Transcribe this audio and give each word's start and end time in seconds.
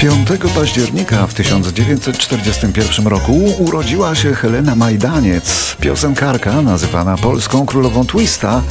5 0.00 0.28
października 0.54 1.26
w 1.26 1.34
1941 1.34 3.06
roku 3.06 3.54
urodziła 3.58 4.14
się 4.14 4.34
Helena 4.34 4.74
Majdaniec, 4.74 5.76
piosenkarka 5.80 6.62
nazywana 6.62 7.16
polską 7.16 7.66
królową 7.66 8.06
twista 8.06 8.62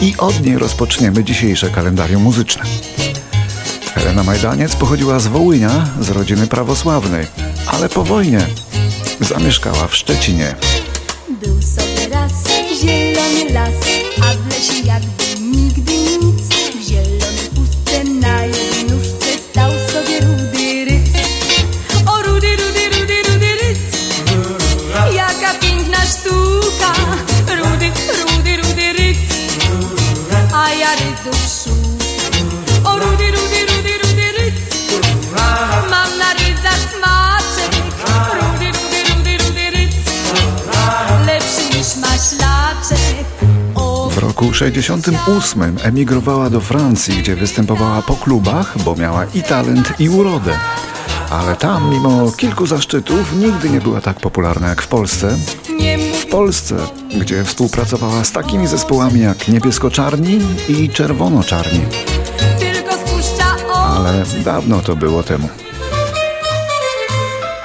i 0.00 0.14
od 0.18 0.40
niej 0.40 0.58
rozpoczniemy 0.58 1.24
dzisiejsze 1.24 1.70
kalendarium 1.70 2.22
muzyczne. 2.22 2.62
Helena 3.94 4.22
Majdaniec 4.22 4.76
pochodziła 4.76 5.18
z 5.18 5.26
Wołynia, 5.26 5.88
z 6.00 6.10
rodziny 6.10 6.46
prawosławnej, 6.46 7.26
ale 7.66 7.88
po 7.88 8.04
wojnie 8.04 8.46
zamieszkała 9.20 9.86
w 9.86 9.96
Szczecinie. 9.96 10.54
Był 11.42 11.62
roku 44.40 44.54
68 44.54 45.76
emigrowała 45.82 46.50
do 46.50 46.60
Francji, 46.60 47.18
gdzie 47.18 47.36
występowała 47.36 48.02
po 48.02 48.14
klubach, 48.14 48.82
bo 48.84 48.96
miała 48.96 49.24
i 49.24 49.42
talent, 49.42 49.92
i 49.98 50.08
urodę. 50.08 50.58
Ale 51.30 51.56
tam, 51.56 51.90
mimo 51.90 52.32
kilku 52.32 52.66
zaszczytów, 52.66 53.36
nigdy 53.36 53.70
nie 53.70 53.80
była 53.80 54.00
tak 54.00 54.20
popularna 54.20 54.68
jak 54.68 54.82
w 54.82 54.88
Polsce. 54.88 55.36
W 56.22 56.26
Polsce, 56.26 56.76
gdzie 57.20 57.44
współpracowała 57.44 58.24
z 58.24 58.32
takimi 58.32 58.66
zespołami 58.66 59.20
jak 59.20 59.48
Niebiesko-Czarni 59.48 60.40
i 60.68 60.90
Czerwono-Czarni. 60.90 61.80
Ale 63.96 64.24
dawno 64.44 64.80
to 64.80 64.96
było 64.96 65.22
temu. 65.22 65.48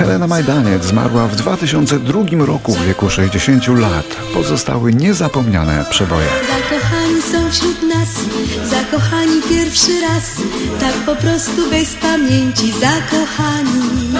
Helena 0.02 0.28
Majdaniec 0.28 0.84
zmarła 0.84 1.28
w 1.28 1.36
2002 1.36 2.46
roku 2.46 2.74
w 2.74 2.86
wieku 2.86 3.10
60 3.10 3.68
lat. 3.68 4.06
Pozostały 4.34 4.94
niezapomniane 4.94 5.86
przeboje. 5.90 6.28
Zakochani 6.28 7.22
są 7.22 7.52
wśród 7.52 7.84
nas, 7.84 8.10
zakochani 8.70 9.42
pierwszy 9.50 10.02
raz, 10.02 10.24
tak 10.80 10.94
po 10.94 11.16
prostu 11.16 11.70
bez 11.70 11.96
pamięci 11.96 12.72
zakochani. 12.72 14.11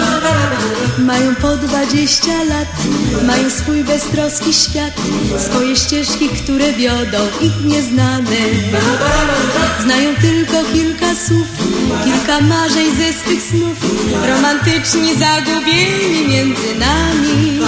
Mają 0.98 1.34
po 1.34 1.56
dwadzieścia 1.56 2.44
lat, 2.48 2.68
mają 3.26 3.50
swój 3.50 3.84
beztroski 3.84 4.54
świat, 4.54 4.94
swoje 5.38 5.76
ścieżki, 5.76 6.28
które 6.28 6.72
wiodą 6.72 7.18
ich 7.40 7.64
nieznane. 7.64 8.42
Znają 9.82 10.14
tylko 10.14 10.72
kilka 10.72 11.14
słów, 11.26 11.46
kilka 12.04 12.40
marzeń 12.40 12.86
ze 12.90 13.12
swych 13.20 13.42
snów, 13.42 13.78
romantyczni 14.28 15.14
zagubieni 15.18 16.28
między 16.28 16.74
nami. 16.78 17.60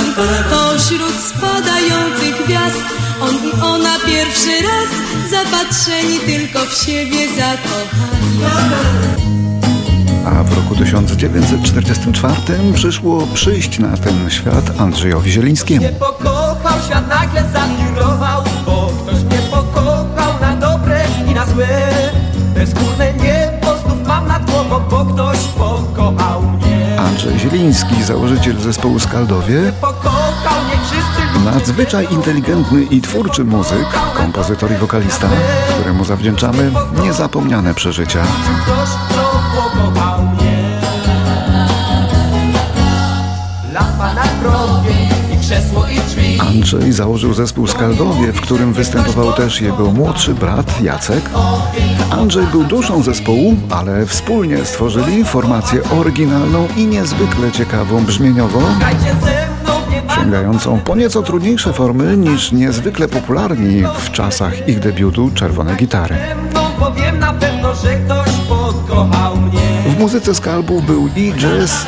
Pośród 0.50 1.14
spadających 1.28 2.44
gwiazd, 2.46 2.84
on 3.20 3.34
i 3.34 3.62
ona 3.62 3.98
pierwszy 4.06 4.50
raz, 4.62 4.90
zapatrzeni 5.30 6.18
tylko 6.18 6.66
w 6.66 6.74
siebie 6.74 7.28
zakochani. 7.28 9.23
A 10.26 10.42
w 10.42 10.56
roku 10.56 10.74
1944 10.74 12.72
przyszło 12.74 13.26
przyjść 13.34 13.78
na 13.78 13.96
ten 13.96 14.30
świat 14.30 14.80
Andrzejowi 14.80 15.30
Zielińskiemu. 15.30 15.80
Nie 15.80 15.88
pokochał, 15.88 16.80
świat 16.86 17.08
nagle 17.08 17.42
zawirował 17.52 18.42
Bo 18.66 18.90
ktoś 19.02 19.24
mnie 19.24 19.38
pokochał 19.50 20.40
na 20.40 20.56
dobre 20.56 21.04
i 21.30 21.34
na 21.34 21.46
złe 21.46 21.66
Bezgórne 22.54 23.12
niebo 23.12 23.78
znów 23.78 24.08
mam 24.08 24.28
nad 24.28 24.50
głową 24.50 24.80
Bo 24.90 25.04
ktoś 25.04 25.38
pokochał 25.38 26.42
mnie 26.42 27.00
Andrzej 27.00 27.38
Zieliński, 27.38 28.02
założyciel 28.02 28.60
zespołu 28.60 28.98
Skaldowie, 28.98 29.72
Pokochał 29.80 30.64
mnie 30.64 30.76
wszyscy 30.84 31.38
ludzie 31.38 31.50
nadzwyczaj 31.50 32.06
inteligentny 32.10 32.82
i 32.82 33.00
twórczy 33.00 33.44
muzyk, 33.44 33.86
kompozytor 34.16 34.72
i 34.72 34.76
wokalista, 34.76 35.28
któremu 35.74 36.04
zawdzięczamy 36.04 36.72
niezapomniane 37.02 37.74
przeżycia. 37.74 38.24
Andrzej 46.40 46.92
założył 46.92 47.34
zespół 47.34 47.66
Skaldowie, 47.66 48.32
w 48.32 48.40
którym 48.40 48.72
występował 48.72 49.32
też 49.32 49.60
jego 49.60 49.90
młodszy 49.90 50.34
brat 50.34 50.80
Jacek. 50.80 51.30
Andrzej 52.10 52.46
był 52.46 52.64
duszą 52.64 53.02
zespołu, 53.02 53.56
ale 53.70 54.06
wspólnie 54.06 54.64
stworzyli 54.64 55.24
formację 55.24 55.80
oryginalną 56.00 56.68
i 56.76 56.86
niezwykle 56.86 57.52
ciekawą 57.52 58.04
brzmieniowo, 58.04 58.60
sięgającą 60.14 60.80
po 60.80 60.96
nieco 60.96 61.22
trudniejsze 61.22 61.72
formy 61.72 62.16
niż 62.16 62.52
niezwykle 62.52 63.08
popularni 63.08 63.82
w 63.98 64.10
czasach 64.10 64.68
ich 64.68 64.80
debiutu 64.80 65.30
Czerwone 65.34 65.76
Gitary. 65.76 66.16
W 69.86 69.98
muzyce 69.98 70.34
Skalbów 70.34 70.86
był 70.86 71.08
i 71.16 71.32
jazz, 71.32 71.86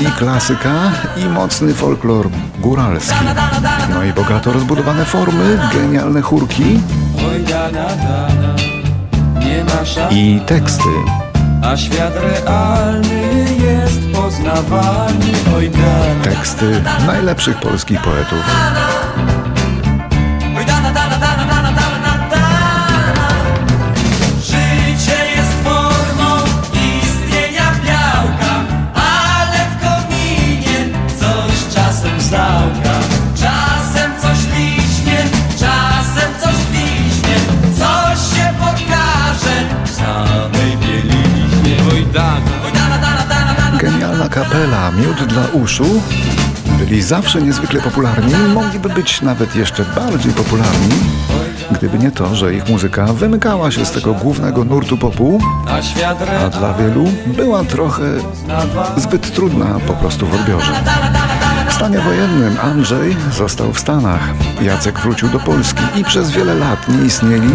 i 0.00 0.06
klasyka, 0.18 0.90
i 1.16 1.24
mocny 1.28 1.74
folklor 1.74 2.28
góralski. 2.58 3.24
No 3.94 4.04
i 4.04 4.12
bogato 4.12 4.52
rozbudowane 4.52 5.04
formy, 5.04 5.58
genialne 5.72 6.22
chórki 6.22 6.80
i 10.10 10.40
teksty. 10.46 11.28
a 11.62 11.76
świat 11.76 12.14
realny 12.14 13.46
jest 13.60 14.00
poznawalny. 14.14 15.32
Oj 15.56 15.70
Teksty 16.22 16.82
najlepszych 17.06 17.60
polskich 17.60 18.02
poetów. 18.02 18.44
Kapela, 44.88 45.06
miód 45.06 45.24
dla 45.24 45.46
uszu. 45.62 46.02
Byli 46.78 47.02
zawsze 47.02 47.42
niezwykle 47.42 47.80
popularni, 47.80 48.34
mogliby 48.54 48.88
być 48.88 49.22
nawet 49.22 49.56
jeszcze 49.56 49.84
bardziej 49.84 50.32
popularni, 50.32 50.94
gdyby 51.70 51.98
nie 51.98 52.10
to, 52.10 52.34
że 52.34 52.54
ich 52.54 52.68
muzyka 52.68 53.06
wymykała 53.06 53.70
się 53.70 53.84
z 53.84 53.90
tego 53.90 54.14
głównego 54.14 54.64
nurtu 54.64 54.98
popu, 54.98 55.40
a 55.66 56.44
a 56.44 56.48
dla 56.48 56.74
wielu 56.74 57.04
była 57.26 57.64
trochę 57.64 58.04
zbyt 58.96 59.34
trudna 59.34 59.66
po 59.86 59.92
prostu 59.92 60.26
w 60.26 60.34
odbiorze. 60.34 60.72
W 61.68 61.74
stanie 61.74 61.98
wojennym 61.98 62.56
Andrzej 62.62 63.16
został 63.36 63.72
w 63.72 63.78
Stanach, 63.78 64.20
Jacek 64.62 65.00
wrócił 65.00 65.28
do 65.28 65.40
Polski 65.40 65.82
i 65.96 66.04
przez 66.04 66.30
wiele 66.30 66.54
lat 66.54 66.88
nie 66.88 67.06
istnieli, 67.06 67.52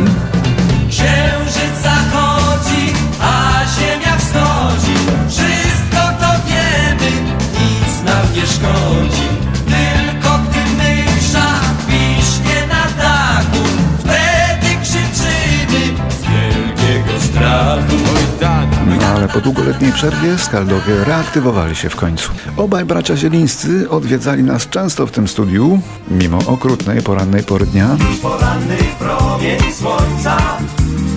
po 19.34 19.42
długoletniej 19.42 19.92
przerwie 19.92 20.38
Skaldowie 20.38 21.04
reaktywowali 21.04 21.76
się 21.76 21.90
w 21.90 21.96
końcu. 21.96 22.32
Obaj 22.58 22.86
bracia 22.86 23.18
Zielińscy 23.18 23.90
odwiedzali 23.90 24.44
nas 24.44 24.70
często 24.70 25.08
w 25.08 25.12
tym 25.12 25.28
studiu, 25.28 25.80
mimo 26.12 26.38
okrutnej 26.48 27.02
porannej 27.02 27.44
pory 27.44 27.66
dnia. 27.66 27.98
Poranny 28.22 28.78
promień 29.00 29.60
słońca 29.74 30.38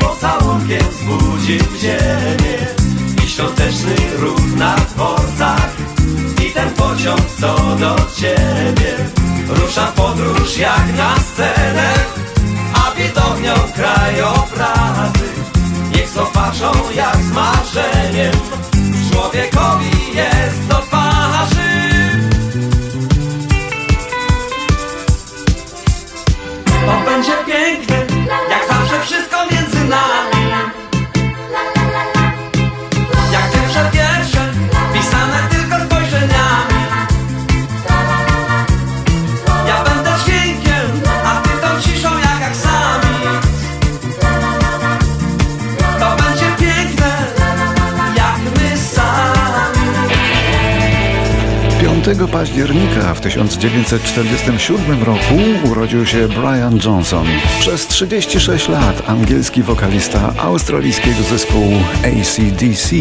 pocałunkiem 0.00 0.82
zbudził 1.00 1.60
ziemię 1.80 2.58
i 3.24 3.28
świąteczny 3.28 3.94
ruch 4.19 4.56
na 4.56 4.76
dworcach 4.76 5.76
i 6.46 6.50
ten 6.50 6.70
pociąg 6.70 7.20
co 7.40 7.56
do 7.80 7.96
ciebie 8.16 8.92
rusza 9.48 9.86
podróż 9.86 10.58
jak 10.58 10.96
na 10.96 11.14
scenę, 11.19 11.92
a 12.74 12.94
widownią 13.00 13.54
krajobrazy 13.74 15.56
co 16.16 16.26
patrzą 16.26 16.72
jak 16.94 17.16
z 17.16 17.32
marzeniem 17.32 18.32
Człowiekowi 19.10 20.14
jest. 20.14 20.65
Października 52.32 53.14
w 53.14 53.20
1947 53.20 55.02
roku 55.02 55.34
urodził 55.64 56.06
się 56.06 56.28
Brian 56.28 56.80
Johnson. 56.84 57.26
Przez 57.60 57.86
36 57.86 58.68
lat 58.68 59.08
angielski 59.08 59.62
wokalista 59.62 60.34
australijskiego 60.38 61.22
zespołu 61.22 61.72
ACDC. 61.98 62.96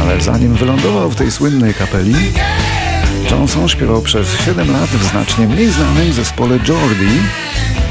Ale 0.00 0.20
zanim 0.20 0.54
wylądował 0.54 1.10
w 1.10 1.16
tej 1.16 1.30
słynnej 1.30 1.74
kapeli, 1.74 2.14
Johnson 3.30 3.68
śpiewał 3.68 4.02
przez 4.02 4.40
7 4.40 4.72
lat 4.72 4.90
w 4.90 5.04
znacznie 5.04 5.46
mniej 5.46 5.70
znanym 5.70 6.12
zespole 6.12 6.58
Geordie 6.58 7.22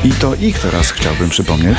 i 0.04 0.12
to 0.12 0.36
ich 0.36 0.60
teraz 0.60 0.92
chciałbym 0.92 1.30
przypomnieć. 1.30 1.78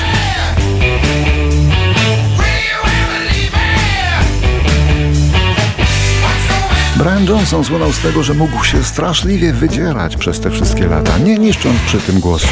Brian 7.24 7.38
Johnson 7.38 7.64
słynął 7.64 7.92
z 7.92 7.98
tego, 7.98 8.22
że 8.22 8.34
mógł 8.34 8.64
się 8.64 8.84
straszliwie 8.84 9.52
wydzierać 9.52 10.16
przez 10.16 10.40
te 10.40 10.50
wszystkie 10.50 10.86
lata, 10.86 11.18
nie 11.18 11.38
niszcząc 11.38 11.80
przy 11.80 12.00
tym 12.00 12.20
głosu. 12.20 12.48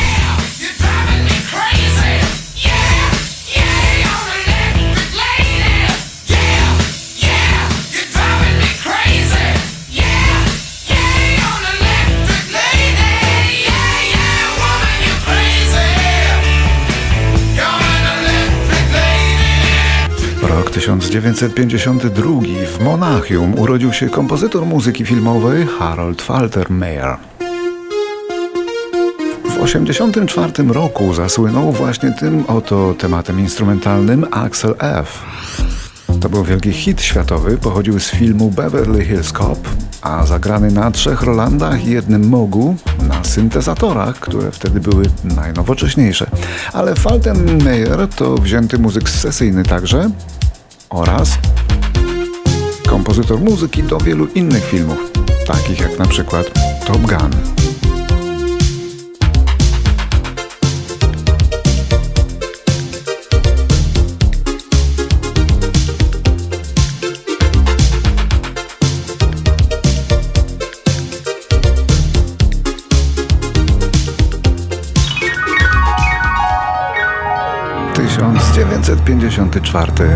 1952 20.73 22.33
w 22.79 22.85
Monachium 22.85 23.59
urodził 23.59 23.93
się 23.93 24.09
kompozytor 24.09 24.67
muzyki 24.67 25.05
filmowej 25.05 25.67
Harold 25.79 26.23
Faltermeyer. 26.23 27.17
W 29.45 29.65
1984 29.65 30.73
roku 30.73 31.15
zasłynął 31.15 31.73
właśnie 31.73 32.13
tym 32.13 32.45
oto 32.49 32.95
tematem 32.99 33.41
instrumentalnym 33.41 34.27
Axel 34.31 34.75
F. 34.79 35.23
To 36.21 36.29
był 36.29 36.45
wielki 36.45 36.73
hit 36.73 37.03
światowy, 37.03 37.59
pochodził 37.59 38.01
z 38.01 38.11
filmu 38.11 38.51
Beverly 38.51 39.05
Hills 39.05 39.33
Cop, 39.33 39.69
a 40.03 40.27
zagrany 40.27 40.71
na 40.71 40.91
trzech 40.91 41.23
Rolandach 41.23 41.87
i 41.87 41.91
jednym 41.91 42.29
Mogu 42.29 42.77
na 43.09 43.25
syntezatorach, 43.25 44.21
które 44.21 44.51
wtedy 44.51 44.81
były 44.81 45.05
najnowocześniejsze. 45.25 46.27
Ale 46.73 46.95
Faltenmeyer 46.95 48.09
to 48.09 48.35
wzięty 48.35 48.79
muzyk 48.79 49.09
sesyjny 49.09 49.63
także 49.63 50.11
oraz 50.93 51.39
kompozytor 52.89 53.41
muzyki 53.41 53.83
do 53.83 53.99
wielu 53.99 54.27
innych 54.27 54.65
filmów, 54.65 54.99
takich 55.47 55.81
jak 55.81 55.99
na 55.99 56.07
przykład 56.07 56.47
Top 56.87 56.99
Gun. 56.99 57.31
Tysiąc 77.95 78.55
dziewięćset 78.55 79.05
pięćdziesiąty 79.05 79.61
czwarty. 79.61 80.11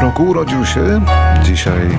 Roku 0.00 0.24
urodził 0.24 0.66
się 0.66 1.00
dzisiaj 1.42 1.98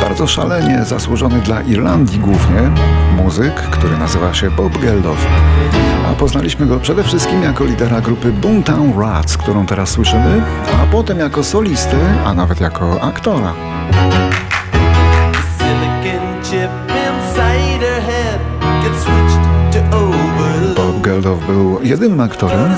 bardzo 0.00 0.26
szalenie 0.26 0.84
zasłużony 0.84 1.40
dla 1.40 1.60
Irlandii 1.60 2.18
głównie 2.18 2.70
muzyk, 3.16 3.54
który 3.54 3.98
nazywa 3.98 4.34
się 4.34 4.50
Bob 4.50 4.78
Geldof. 4.78 5.26
A 6.10 6.14
poznaliśmy 6.14 6.66
go 6.66 6.80
przede 6.80 7.04
wszystkim 7.04 7.42
jako 7.42 7.64
lidera 7.64 8.00
grupy 8.00 8.32
Boomtown 8.32 9.00
Rats, 9.00 9.36
którą 9.36 9.66
teraz 9.66 9.90
słyszymy, 9.90 10.42
a 10.82 10.86
potem 10.86 11.18
jako 11.18 11.44
solistę, 11.44 11.96
a 12.24 12.34
nawet 12.34 12.60
jako 12.60 13.02
aktora. 13.02 13.54
Bob 20.76 21.00
Geldof 21.02 21.46
był 21.46 21.82
jedynym 21.82 22.20
aktorem 22.20 22.74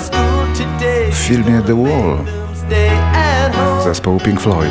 w 1.11 1.15
filmie 1.15 1.63
The 1.63 1.83
Wall. 1.83 2.41
Zespołu 3.81 4.21
Pink 4.21 4.41
Floyd. 4.41 4.71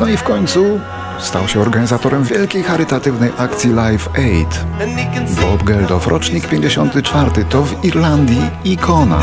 No 0.00 0.08
i 0.08 0.16
w 0.16 0.22
końcu 0.22 0.80
stał 1.18 1.48
się 1.48 1.60
organizatorem 1.60 2.24
wielkiej 2.24 2.62
charytatywnej 2.62 3.32
akcji 3.38 3.72
Live 3.72 4.08
Aid. 4.18 4.64
Bob 5.40 5.62
Geldof, 5.62 6.06
rocznik 6.06 6.48
54, 6.48 7.44
to 7.44 7.62
w 7.62 7.84
Irlandii 7.84 8.50
ikona. 8.64 9.18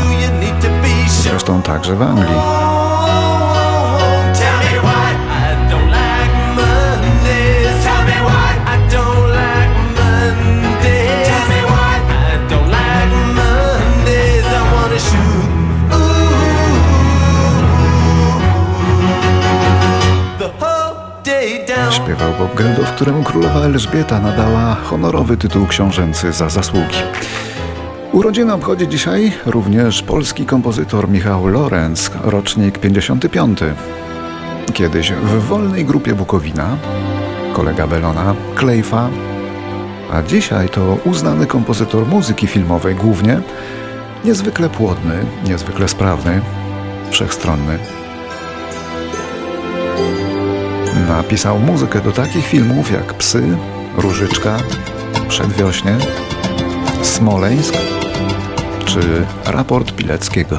Zresztą 1.08 1.62
także 1.62 1.96
w 1.96 2.02
Anglii. 2.02 2.69
Któremu 23.00 23.22
królowa 23.22 23.60
Elżbieta 23.60 24.20
nadała 24.20 24.74
honorowy 24.74 25.36
tytuł 25.36 25.66
książęcy 25.66 26.32
za 26.32 26.48
zasługi. 26.48 26.96
Urodziny 28.12 28.52
obchodzi 28.52 28.88
dzisiaj 28.88 29.32
również 29.46 30.02
polski 30.02 30.46
kompozytor 30.46 31.08
Michał 31.08 31.46
Lorenz, 31.46 32.10
rocznik 32.24 32.78
55. 32.78 33.58
Kiedyś 34.72 35.12
w 35.12 35.40
wolnej 35.40 35.84
grupie 35.84 36.14
Bukowina, 36.14 36.76
kolega 37.52 37.86
Belona, 37.86 38.34
Klejfa, 38.54 39.08
a 40.12 40.22
dzisiaj 40.22 40.68
to 40.68 40.98
uznany 41.04 41.46
kompozytor 41.46 42.06
muzyki 42.06 42.46
filmowej 42.46 42.94
głównie, 42.94 43.40
niezwykle 44.24 44.68
płodny, 44.68 45.24
niezwykle 45.44 45.88
sprawny, 45.88 46.40
wszechstronny. 47.10 47.99
Napisał 51.10 51.58
muzykę 51.58 52.00
do 52.00 52.12
takich 52.12 52.46
filmów 52.46 52.92
jak 52.92 53.14
Psy, 53.14 53.42
Różyczka, 53.96 54.56
Przedwiośnie, 55.28 55.96
Smoleńsk 57.02 57.74
czy 58.84 59.26
Raport 59.44 59.92
Pileckiego. 59.92 60.58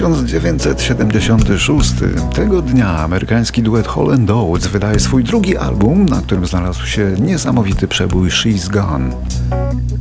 1976. 0.00 1.94
Tego 2.34 2.62
dnia 2.62 2.98
amerykański 2.98 3.62
duet 3.62 3.88
Hall 3.88 4.18
Oates 4.34 4.66
wydaje 4.66 5.00
swój 5.00 5.24
drugi 5.24 5.56
album, 5.56 6.06
na 6.06 6.20
którym 6.20 6.46
znalazł 6.46 6.86
się 6.86 7.14
niesamowity 7.18 7.88
przebój 7.88 8.28
She's 8.28 8.68
Gone. 8.68 9.10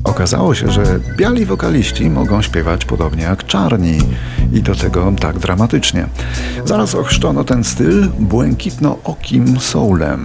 Okazało 0.03 0.55
się, 0.55 0.71
że 0.71 0.99
biali 1.17 1.45
wokaliści 1.45 2.09
mogą 2.09 2.41
śpiewać 2.41 2.85
podobnie 2.85 3.23
jak 3.23 3.45
czarni 3.45 3.97
i 4.53 4.61
do 4.61 4.75
tego 4.75 5.13
tak 5.19 5.39
dramatycznie. 5.39 6.05
Zaraz 6.65 6.95
ochrzczono 6.95 7.43
ten 7.43 7.63
styl 7.63 8.09
błękitno-okim 8.19 9.59
soulem. 9.59 10.23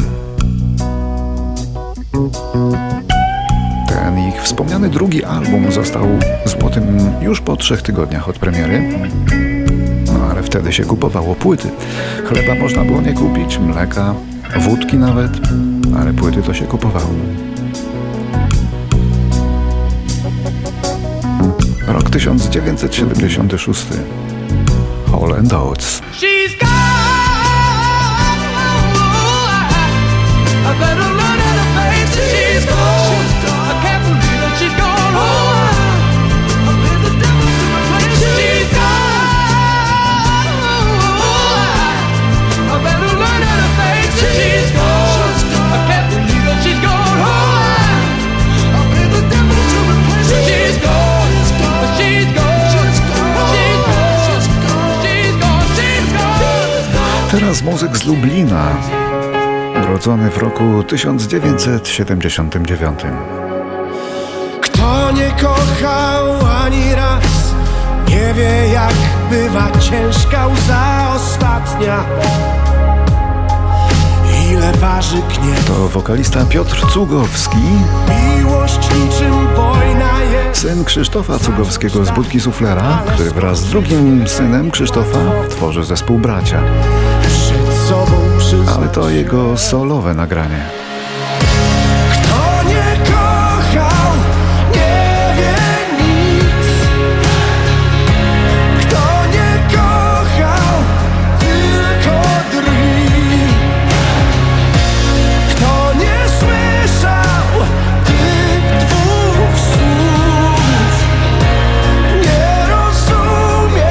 Ten 3.89 4.29
ich 4.29 4.43
wspomniany 4.43 4.89
drugi 4.89 5.25
album 5.25 5.73
został 5.73 6.07
złotym 6.45 6.85
już 7.23 7.41
po 7.41 7.57
trzech 7.57 7.83
tygodniach 7.83 8.29
od 8.29 8.39
premiery. 8.39 8.83
Wtedy 10.45 10.73
się 10.73 10.85
kupowało 10.85 11.35
płyty. 11.35 11.69
Chleba 12.29 12.55
można 12.55 12.85
było 12.85 13.01
nie 13.01 13.13
kupić, 13.13 13.59
mleka, 13.59 14.15
wódki 14.57 14.97
nawet, 14.97 15.31
ale 15.99 16.13
płyty 16.13 16.43
to 16.43 16.55
się 16.55 16.65
kupowało. 16.65 17.11
Rok 21.87 22.11
1976. 22.11 23.87
Hall 25.11 25.35
and. 25.35 25.53
She's 26.21 26.59
gone. 26.61 27.05
Muzyk 57.65 57.97
z 57.97 58.05
Lublina, 58.05 58.67
urodzony 59.85 60.31
w 60.31 60.39
roku 60.39 60.83
1979. 60.83 62.99
Kto 64.61 65.13
nie 65.13 65.31
kochał 65.31 66.47
ani 66.65 66.95
raz, 66.95 67.55
nie 68.09 68.35
wie 68.35 68.69
jak 68.73 68.95
bywa 69.31 69.71
ciężka 69.81 70.47
łza 70.47 71.13
ostatnia. 71.17 72.05
Ile 74.51 74.73
waży 74.73 75.17
gniew, 75.17 75.65
To 75.65 75.89
wokalista 75.89 76.45
Piotr 76.45 76.87
Cugowski, 76.93 77.59
miłość 78.39 78.89
niczym 78.95 79.47
wojna 79.57 80.11
jest. 80.33 80.61
syn 80.61 80.85
Krzysztofa 80.85 81.39
Cugowskiego 81.39 82.05
z 82.05 82.11
Budki 82.11 82.41
Suflera, 82.41 83.03
który 83.15 83.31
wraz 83.31 83.59
z 83.59 83.71
drugim 83.71 84.29
synem 84.29 84.71
Krzysztofa 84.71 85.19
tworzy 85.51 85.85
zespół 85.85 86.19
Bracia. 86.19 86.61
Sobą 87.89 88.39
przyznać. 88.39 88.77
Ale 88.77 88.89
to 88.89 89.11
jego 89.11 89.59
solowe 89.59 90.15
nagranie. 90.15 90.63
Kto 92.13 92.69
nie 92.69 93.05
kochał, 93.05 94.13
nie 94.75 95.35
wie 95.37 95.57
nic. 96.05 96.67
Kto 98.81 99.03
nie 99.33 99.77
kochał, 99.77 100.77
tylko 101.39 102.21
drwi. 102.53 103.41
Kto 105.51 105.95
nie 105.99 106.19
słyszał 106.39 107.47
tych 108.07 108.79
dwóch 108.79 109.59
słów, 109.73 110.95
nie 112.23 112.67
rozumie, 112.71 113.91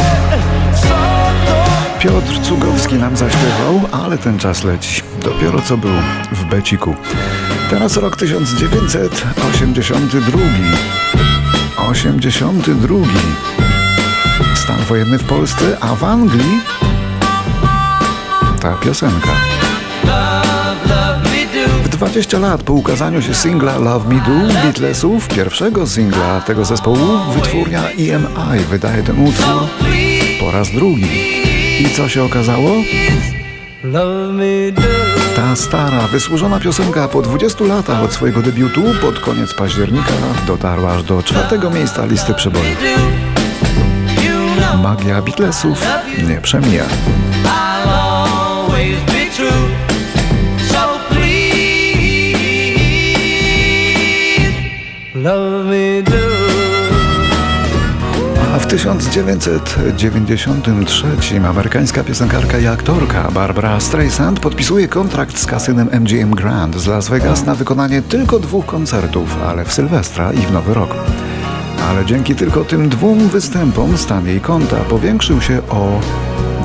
co 0.82 0.96
to 1.48 1.64
Piotr 2.00 2.42
Cugowski 2.42 2.96
nam 2.96 3.18
zaśpiewał, 3.18 3.63
ten 4.24 4.40
czas 4.40 4.64
leci. 4.64 5.02
Dopiero 5.24 5.62
co 5.62 5.78
był 5.78 5.92
w 6.32 6.46
Beciku. 6.46 6.96
Teraz 7.70 7.98
rok 7.98 8.18
1982. 8.18 10.40
82. 11.90 12.96
Stan 14.56 14.80
wojenny 14.90 15.18
w 15.18 15.24
Polsce, 15.24 15.78
a 15.82 15.96
w 15.96 16.04
Anglii 16.04 16.60
ta 18.62 18.74
piosenka. 18.74 19.30
W 21.84 21.90
20 21.90 22.40
lat 22.40 22.64
po 22.64 22.74
ukazaniu 22.74 23.22
się 23.22 23.34
singla 23.34 23.78
Love 23.78 24.10
Me 24.10 24.22
Do 24.22 24.54
Beatlesów, 24.54 25.28
pierwszego 25.28 25.88
singla 25.88 26.42
tego 26.42 26.66
zespołu, 26.66 27.20
wytwórnia 27.36 27.84
EMI 27.90 28.64
wydaje 28.70 29.04
ten 29.04 29.28
utwór 29.28 29.62
po 30.40 30.52
raz 30.52 30.72
drugi. 30.72 31.08
I 31.80 31.90
co 31.96 32.10
się 32.10 32.24
okazało? 32.24 32.70
Ta 35.36 35.56
stara, 35.56 36.08
wysłużona 36.08 36.60
piosenka 36.60 37.08
po 37.08 37.22
20 37.22 37.64
latach 37.66 38.04
od 38.04 38.14
swojego 38.14 38.42
debiutu 38.42 38.82
pod 39.02 39.20
koniec 39.20 39.54
października 39.54 40.14
dotarła 40.48 40.92
aż 40.92 41.04
do 41.04 41.24
czwartego 41.24 41.70
miejsca 41.70 42.06
listy 42.06 42.34
przebojów. 42.34 42.78
Magia 44.84 45.22
Beatlesów 45.22 45.88
nie 46.28 46.42
przemija. 46.42 46.84
Love 55.16 55.63
1993 58.74 61.48
amerykańska 61.48 62.04
piosenkarka 62.04 62.60
i 62.60 62.68
aktorka 62.68 63.32
Barbara 63.32 63.80
Streisand 63.80 64.40
podpisuje 64.40 64.88
kontrakt 64.88 65.38
z 65.38 65.46
kasynem 65.46 65.90
MGM 66.02 66.36
Grand 66.36 66.76
z 66.76 66.88
Las 66.88 67.10
Vegas 67.10 67.46
na 67.46 67.56
wykonanie 67.56 68.02
tylko 68.02 68.40
dwóch 68.40 68.66
koncertów, 68.66 69.38
ale 69.48 69.66
w 69.66 69.74
Sylwestra 69.74 70.34
i 70.34 70.38
w 70.38 70.52
Nowy 70.52 70.74
Rok. 70.74 70.96
Ale 71.90 72.06
dzięki 72.06 72.36
tylko 72.36 72.64
tym 72.64 72.90
dwóm 72.90 73.28
występom 73.28 73.98
stan 73.98 74.28
jej 74.28 74.42
konta 74.42 74.76
powiększył 74.76 75.42
się 75.42 75.62
o 75.70 76.00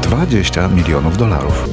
20 0.03 0.69
milionów 0.69 1.17
dolarów. 1.17 1.69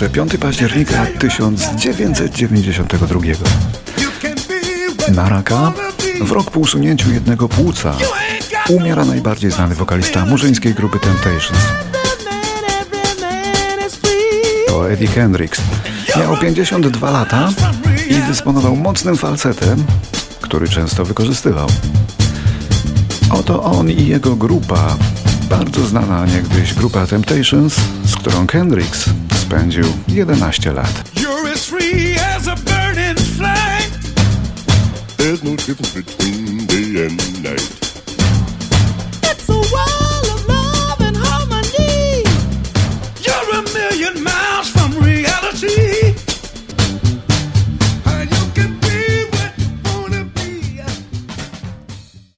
Jeszcze 0.00 0.14
5 0.14 0.36
października 0.36 1.06
1992. 1.18 3.20
Na 5.14 5.28
raka, 5.28 5.72
w 6.20 6.30
rok 6.30 6.50
po 6.50 6.60
usunięciu 6.60 7.12
jednego 7.12 7.48
płuca, 7.48 7.94
umiera 8.68 9.04
najbardziej 9.04 9.50
znany 9.50 9.74
wokalista 9.74 10.26
murzyńskiej 10.26 10.74
grupy 10.74 10.98
Temptations. 10.98 11.60
To 14.66 14.90
Eddie 14.90 15.08
Kendricks. 15.08 15.60
Miał 16.16 16.36
52 16.36 17.10
lata 17.10 17.52
i 18.08 18.14
dysponował 18.14 18.76
mocnym 18.76 19.16
falsetem, 19.16 19.84
który 20.40 20.68
często 20.68 21.04
wykorzystywał. 21.04 21.68
Oto 23.30 23.62
on 23.62 23.90
i 23.90 24.06
jego 24.06 24.36
grupa, 24.36 24.96
bardzo 25.50 25.86
znana 25.86 26.26
niegdyś 26.26 26.74
grupa 26.74 27.06
Temptations, 27.06 27.76
z 28.04 28.16
którą 28.16 28.46
Kendricks 28.46 29.10
spędził 29.50 29.84
11 30.08 30.72
lat. 30.72 31.10
You're 31.14 31.52
as 31.52 31.64
free 31.66 32.14
as 32.36 32.48
a 32.48 32.54
burning 32.54 33.18
flame. 33.18 33.90
There's 35.16 35.42
no 35.42 35.56
difference 35.56 35.94
between 35.94 36.66
day 36.66 37.06
and 37.06 37.42
night. 37.42 37.79